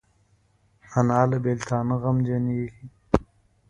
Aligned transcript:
انا 0.97 1.19
له 1.29 1.37
بیلتانه 1.45 1.95
غمجنېږي 2.01 2.83